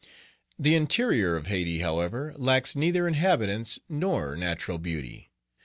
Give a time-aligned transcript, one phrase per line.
[0.57, 5.29] The interior of Hayti, however, lacks neither inhabitants nor natural beauty.